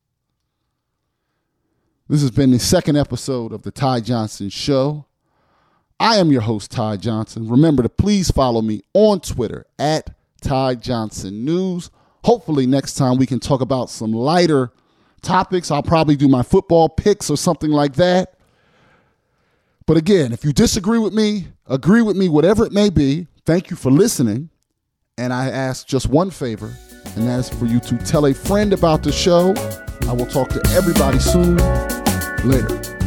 This 2.08 2.20
has 2.22 2.30
been 2.30 2.52
the 2.52 2.60
second 2.60 2.96
episode 2.96 3.52
of 3.52 3.62
the 3.62 3.72
Ty 3.72 4.02
Johnson 4.02 4.48
Show. 4.48 5.06
I 5.98 6.18
am 6.18 6.30
your 6.30 6.42
host, 6.42 6.70
Ty 6.70 6.98
Johnson. 6.98 7.48
Remember 7.48 7.82
to 7.82 7.88
please 7.88 8.30
follow 8.30 8.62
me 8.62 8.82
on 8.94 9.18
Twitter 9.18 9.66
at 9.76 10.10
Ty 10.40 10.76
Johnson 10.76 11.44
News. 11.44 11.90
Hopefully, 12.24 12.66
next 12.66 12.94
time 12.94 13.16
we 13.16 13.26
can 13.26 13.40
talk 13.40 13.60
about 13.60 13.90
some 13.90 14.12
lighter 14.12 14.72
topics. 15.22 15.70
I'll 15.70 15.82
probably 15.82 16.16
do 16.16 16.28
my 16.28 16.42
football 16.42 16.88
picks 16.88 17.30
or 17.30 17.36
something 17.36 17.70
like 17.70 17.94
that. 17.94 18.34
But 19.86 19.96
again, 19.96 20.32
if 20.32 20.44
you 20.44 20.52
disagree 20.52 20.98
with 20.98 21.12
me, 21.12 21.48
agree 21.66 22.02
with 22.02 22.16
me, 22.16 22.28
whatever 22.28 22.64
it 22.64 22.72
may 22.72 22.90
be, 22.90 23.26
thank 23.44 23.70
you 23.70 23.76
for 23.76 23.90
listening. 23.90 24.50
And 25.18 25.32
I 25.32 25.48
ask 25.48 25.86
just 25.86 26.08
one 26.08 26.30
favor, 26.30 26.72
and 27.16 27.28
that 27.28 27.40
is 27.40 27.48
for 27.48 27.66
you 27.66 27.80
to 27.80 27.98
tell 27.98 28.26
a 28.26 28.34
friend 28.34 28.72
about 28.72 29.02
the 29.02 29.12
show. 29.12 29.54
I 30.08 30.12
will 30.12 30.26
talk 30.26 30.48
to 30.50 30.62
everybody 30.74 31.18
soon. 31.18 31.56
Later. 32.48 32.99